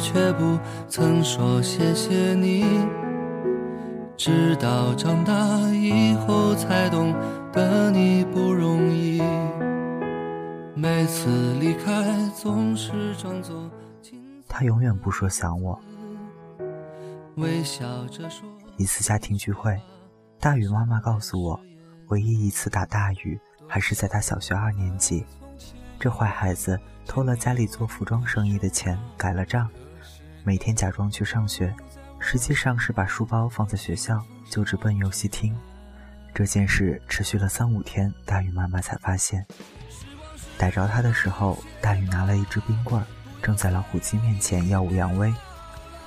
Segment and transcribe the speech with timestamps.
[0.00, 2.64] 却不曾说谢谢你。
[4.16, 5.32] 直到长大
[5.72, 7.14] 以后才懂
[7.52, 9.22] 得你不容易。
[10.74, 13.70] 每次离开总是装作
[14.48, 15.78] 他永远不说想我。
[17.36, 18.48] 微笑着说。
[18.76, 19.80] 一次家庭聚会，
[20.40, 21.60] 大雨妈妈告诉我，
[22.08, 25.24] 唯一一次打大雨还是在她小学二年级。
[26.00, 29.68] 这坏孩子偷了家里做服装生意的钱，改了账，
[30.44, 31.74] 每天假装去上学，
[32.20, 35.56] 实际上是把书包放在学校，就直奔游戏厅。
[36.32, 39.44] 这件事持续了三五天，大宇妈妈才发现。
[40.56, 43.02] 逮着他的时候，大宇拿了一支冰棍，
[43.42, 45.34] 正在老虎机面前耀武扬威。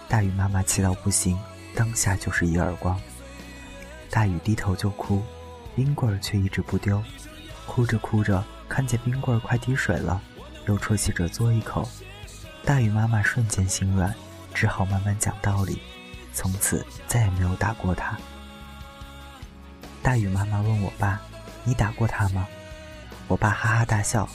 [0.08, 1.38] 大宇妈妈气到不行，
[1.76, 2.98] 当下就是一耳光。
[4.10, 5.22] 大宇低头就哭，
[5.76, 7.04] 冰棍儿却一直不丢，
[7.68, 8.42] 哭着哭着。
[8.72, 10.22] 看见冰棍快滴水了，
[10.66, 11.86] 又啜泣着嘬一口，
[12.64, 14.16] 大宇妈妈瞬间心软，
[14.54, 15.82] 只好慢慢讲道理，
[16.34, 18.18] 从此再也没有打过他。
[20.02, 21.20] 大宇妈妈问我爸
[21.66, 22.48] ：“你打过他吗？”
[23.28, 24.26] 我爸哈哈大笑：“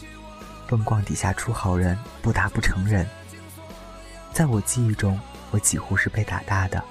[0.69, 3.09] 棍棒底下出好人，不打不成人。”
[4.34, 5.19] 在我记忆中，
[5.50, 6.84] 我几乎是被打大的，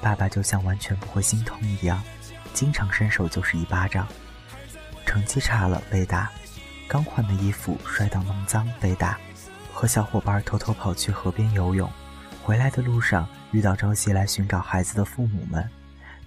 [0.00, 2.00] 爸爸就像完全不会心痛一样，
[2.52, 4.06] 经常伸手就是一巴掌。
[5.04, 6.30] 成绩差了被打。
[6.88, 9.18] 刚换的衣服摔到弄脏被打，
[9.72, 11.90] 和小伙伴偷偷跑去河边游泳，
[12.42, 15.68] 回来的路上遇到着急来寻找孩子的父母们，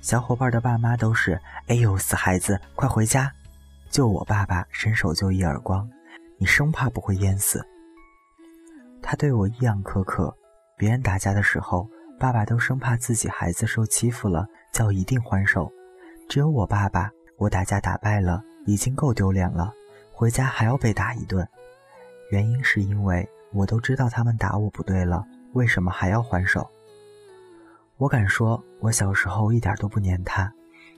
[0.01, 3.31] 小伙伴的爸妈都是“哎呦死孩子，快回家！”
[3.89, 5.89] 就我爸爸伸手就一耳光，
[6.37, 7.65] 你生怕不会淹死。
[9.01, 10.35] 他对我异样苛刻，
[10.77, 11.87] 别人打架的时候，
[12.19, 15.71] 爸爸都生怕自己孩子受欺负了，叫一定还手，
[16.27, 19.71] 只有我爸爸，我打架打败了，已经够丢脸了。
[20.17, 21.47] 回家还要被打一顿，
[22.31, 25.23] 原因是因为我都知道他们打我不对了，
[25.53, 26.67] 为什么还要还手？
[27.97, 30.51] 我敢说，我小时候一点都不黏他，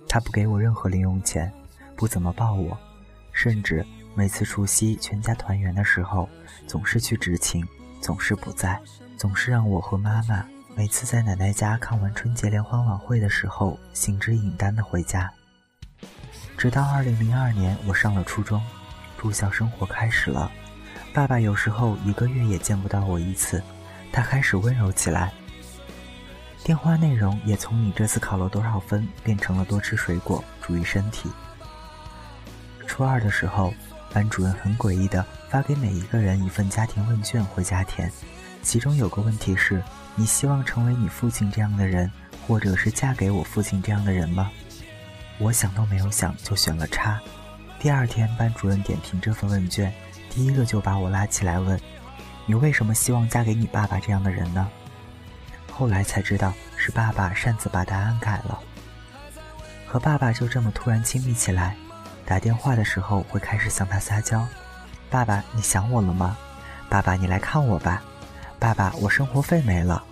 [0.08, 1.52] 他不给我任何零用钱，
[1.98, 2.78] 不怎么抱我，
[3.34, 3.86] 甚至
[4.16, 6.30] 每次除夕全家团圆的时候，
[6.66, 7.62] 总是去执勤，
[8.00, 8.82] 总是不在，
[9.18, 10.46] 总是让我和妈妈
[10.78, 15.30] 每次在奶奶家看完春节联欢晚会的时候，行之影单的回家。
[16.58, 18.62] 直到二零零二年，我上了初中。
[19.20, 20.50] 住校生活开始了，
[21.14, 23.62] 爸爸有时候一个月也见不到我一次，
[24.14, 25.34] 他开始温柔起来。
[26.64, 31.30] 电话内容也从“你这次考了多少分”变成了“多吃水果，注意身体”。
[32.88, 33.74] 初二的时候，
[34.14, 38.10] 班主任很诡异的发给每一个人一份家庭问卷回家填，
[38.64, 39.84] 其中有个问题是：
[40.16, 42.10] 你希望成为你父亲这样的人，
[42.48, 44.50] 或者是嫁给我父亲这样的人吗？
[45.40, 47.20] 我想都没有想就选了叉。
[47.80, 49.94] 第二天，班主任点评这份问卷，
[50.30, 51.80] 第一个就把我拉起来问
[52.46, 54.70] ：“你为什么希望嫁给你爸爸这样的人呢？”
[55.72, 58.60] 后来才知道是爸爸擅自把答案改了。
[59.88, 61.78] 和爸爸就这么突然亲密起来，
[62.26, 64.46] 打电话的时候会开始向他撒娇
[65.10, 66.38] ：“爸爸，你想我了吗？
[66.90, 68.04] 爸爸，你来看我吧。
[68.60, 70.04] 爸爸，我生活费没了。”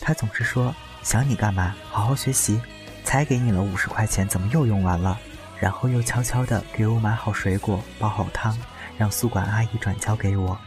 [0.00, 0.72] 他总是说
[1.02, 1.74] ：“想你干嘛？
[1.90, 2.60] 好好学习。
[3.02, 5.18] 才给你了五十块钱，怎么又用完了？”
[5.60, 8.58] 然后又悄悄地给我买好水果，煲好汤，
[8.96, 10.58] 让宿管阿姨转交给我。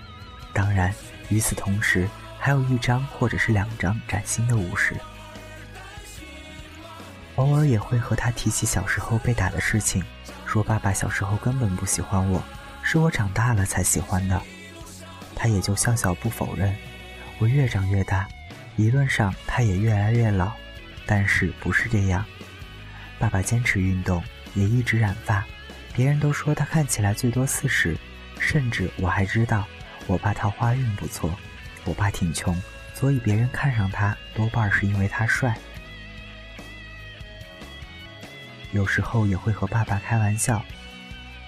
[0.54, 0.94] 当然，
[1.30, 2.08] 与此同时，
[2.40, 4.96] 还有一张或者是两张崭新的五十。
[7.38, 10.04] 偶尔也会和他提起小时候被打的事情，
[10.46, 12.44] 说爸爸小时候根本不喜欢我，
[12.84, 14.40] 是我长大了才喜欢的。
[15.36, 16.74] 他也就笑笑不否认。
[17.40, 18.28] 我越长越大，
[18.76, 20.52] 理论上他也越来越老，
[21.08, 22.24] 但是不是这样。
[23.18, 24.24] 爸爸坚持运动。
[24.54, 25.44] 也一直染发，
[25.94, 27.98] 别人都说他看起来最多四十，
[28.40, 29.66] 甚至我还知道，
[30.08, 31.34] 我爸桃花运不错。
[31.86, 32.56] 我爸挺穷，
[32.94, 35.54] 所以别人看上他多半是因为他帅。
[38.72, 40.64] 有时候也会和爸爸开玩笑，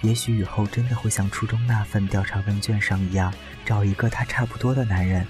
[0.01, 3.33] 也许以后真的会像初中那份调查问卷上一样，
[3.65, 5.25] 找一个他差不多的男人。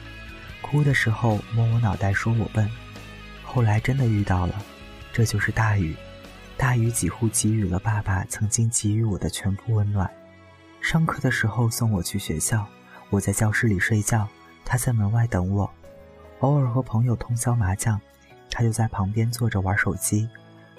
[0.59, 2.67] 哭的时候摸我脑袋说我笨，
[3.43, 4.59] 后来真的遇到了，
[5.13, 5.95] 这就是大雨。
[6.57, 10.09] 大雨几乎给予了爸爸曾经给予我的全部温暖。
[10.81, 12.65] 上课的时候送我去学校，
[13.09, 14.27] 我在教室里睡觉，
[14.63, 15.69] 他在门外等我。
[16.39, 17.99] 偶尔和朋友通宵麻将，
[18.49, 20.29] 他就在旁边坐着玩手机。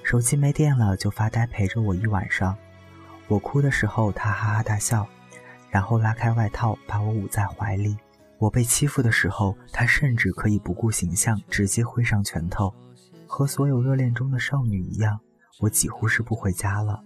[0.02, 2.56] 手机没电了就发呆陪着我一晚上。
[3.28, 5.06] 我哭的时候他哈哈大笑，
[5.68, 7.96] 然后拉开外套把我捂在怀里。
[8.38, 12.72] 我被欺负的时候，他甚至可以不顾形象直接挥上拳头。
[13.26, 15.18] 和所有热恋中的少女一样。
[15.60, 17.02] 我几乎是不回家了，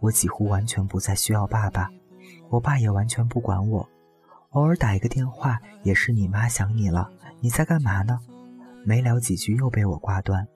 [0.00, 1.90] 我几乎完全不再需要爸爸，
[2.48, 3.88] 我爸也完全不管我，
[4.50, 7.10] 偶尔打一个电话也是你妈想你了，
[7.40, 8.20] 你在干嘛呢？”
[8.86, 10.46] 没聊几句又被我挂断。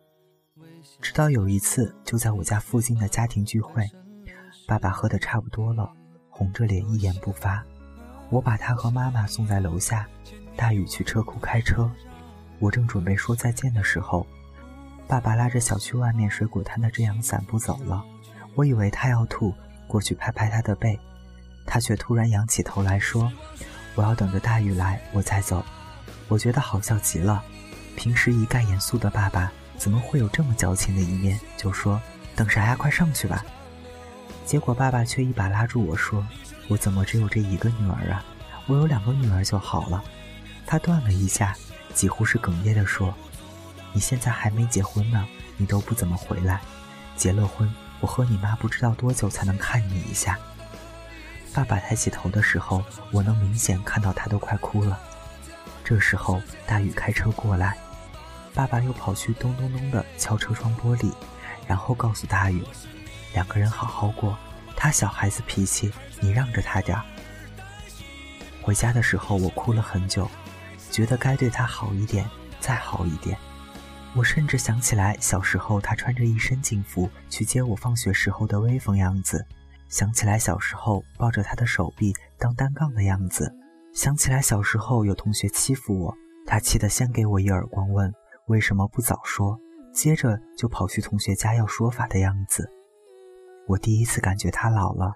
[1.00, 3.84] 直到有一次，就在我家附近的家庭聚会，
[4.66, 5.92] 爸爸喝得差不多了，
[6.30, 7.62] 红着脸一言不发。
[8.30, 10.08] 我把他和妈妈送在楼下，
[10.56, 11.90] 大雨去车库开车。
[12.58, 14.26] 我正准备说再见的时候，
[15.12, 18.02] 爸爸拉着小区外面水果摊的遮阳伞不走了。
[18.54, 19.54] 我以为他要吐，
[19.86, 20.98] 过去拍拍他的背，
[21.66, 23.30] 他却突然仰起头来说
[23.94, 25.62] ：“我要等着大雨来，我再走。”
[26.28, 27.44] 我觉得好笑极了。
[27.94, 31.38] 平时一概严肃的爸爸，怎么会有这么矫情的一面？
[31.58, 32.00] 就说
[32.34, 33.44] ：“等啥呀，快上去吧。”
[34.46, 36.26] 结果爸爸却一把拉住我说。
[36.68, 38.24] 我怎么只有这一个女儿啊？
[38.66, 40.02] 我有两个女儿就好了。
[40.66, 41.54] 他断了一下，
[41.92, 43.14] 几乎是哽咽地说
[43.92, 46.60] ：“你现在还没结婚呢，你都不怎么回来。
[47.16, 50.38] 结了婚，我和你妈不知道多久才能看你一下。”
[51.54, 54.98] 爸爸抬起头的时候，我能明显看到他都快哭了。
[55.84, 57.76] 这时候，大雨开车过来，
[58.54, 61.12] 爸爸又跑去咚咚咚地敲车窗玻璃，
[61.66, 62.64] 然后告诉大雨
[63.34, 64.36] ：“两个人好好过。”
[64.74, 67.04] 他小孩子脾气，你让着他点儿。
[68.62, 70.28] 回家的时候，我哭了很久，
[70.90, 72.28] 觉得该对他好一点，
[72.58, 73.38] 再好一点。
[74.14, 79.44] 我甚至想起来小时候他穿着一身警服去接我放学时候的威风样子，
[79.88, 83.50] 想起来小时候抱着他的手臂当单杠的样子，
[83.94, 86.14] 想起来小时候有同学欺负我，
[86.46, 88.12] 他气得先给我一耳光，问
[88.48, 89.58] 为什么不早说，
[89.94, 92.70] 接着就跑去同学家要说法的样子。
[93.66, 95.14] 我第一次感觉他老了，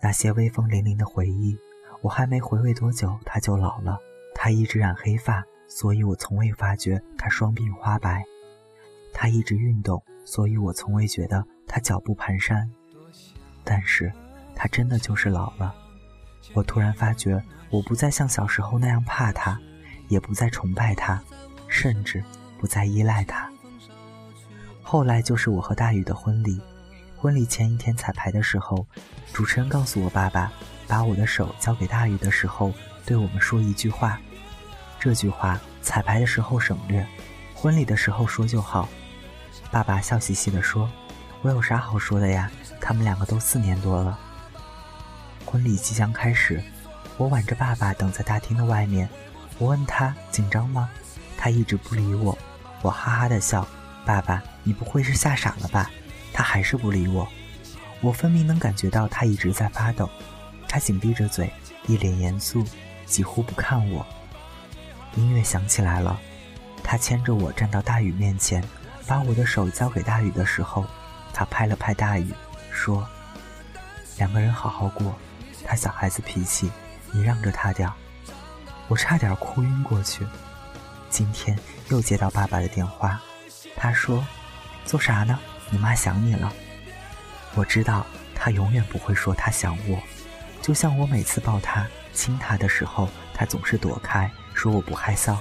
[0.00, 1.56] 那些威风凛凛的回忆，
[2.02, 3.98] 我还没回味多久，他就老了。
[4.32, 8.22] 他一直染黑发，所以我从未发觉他双鬓花白；
[9.12, 12.66] 他一直运动，所以我从未觉得他脚步蹒跚。
[13.62, 14.10] 但是，
[14.54, 15.74] 他真的就是老了。
[16.54, 19.60] 我突然发觉，我不再像小时候那样怕他，
[20.08, 21.22] 也不再崇拜他，
[21.68, 22.24] 甚至
[22.58, 23.48] 不再依赖他。
[24.82, 26.58] 后来就是我和大宇的婚礼。
[27.14, 28.86] 婚礼前一天彩排的时候，
[29.34, 30.50] 主持人告诉我，爸爸
[30.86, 32.72] 把我的手交给大宇的时候，
[33.04, 34.18] 对我们说一句话。
[35.00, 37.06] 这句话彩排的时候省略，
[37.54, 38.88] 婚礼的时候说就好。
[39.70, 40.90] 爸爸笑嘻嘻地说
[41.42, 42.50] ：“我有啥好说的呀？
[42.80, 44.18] 他们两个都四年多了。”
[45.46, 46.62] 婚礼即将开始，
[47.16, 49.08] 我挽着爸爸等在大厅的外面。
[49.58, 50.88] 我问他紧张吗？
[51.36, 52.36] 他一直不理我。
[52.82, 53.66] 我哈哈的笑
[54.04, 55.90] ：“爸爸，你不会是吓傻了吧？”
[56.32, 57.26] 他还是不理我，
[58.00, 60.08] 我分明能感觉到他一直在发抖。
[60.68, 61.52] 他紧闭着嘴，
[61.86, 62.64] 一脸严肃，
[63.06, 64.06] 几乎不看我。
[65.18, 66.16] 音乐响起来了，
[66.84, 68.62] 他牵着我站到大雨面前，
[69.04, 70.86] 把我的手交给大雨的时候，
[71.34, 72.32] 他拍了拍大雨，
[72.70, 73.04] 说
[74.16, 75.12] ：“两个人好好过。
[75.64, 76.70] 他小孩子脾气，
[77.10, 77.94] 你让着他点儿。”
[78.86, 80.24] 我差点哭晕过去。
[81.10, 83.20] 今天又接到爸爸的电话，
[83.76, 84.24] 他说
[84.86, 85.38] ：“做啥呢？”
[85.70, 86.50] 你妈想你了，
[87.54, 89.98] 我知道她永远不会说她想我，
[90.62, 95.38] 就像我每次抱她亲她的时候，她总是躲开，说我不害臊。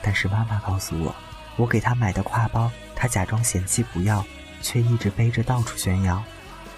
[0.00, 1.14] 但是妈妈告诉我，
[1.56, 4.24] 我给她买的挎包，她假装嫌弃不要，
[4.62, 6.22] 却一直背着到处炫耀。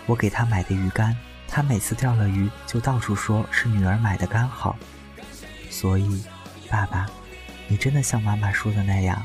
[0.07, 1.17] 我给她买的鱼竿，
[1.47, 4.77] 她每次钓了鱼就到处说是女儿买的刚好。
[5.71, 6.25] 所以，
[6.69, 7.07] 爸爸，
[7.69, 9.25] 你真的像妈妈说的那样，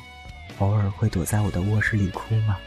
[0.60, 2.57] 偶尔会躲在我的卧室里哭吗？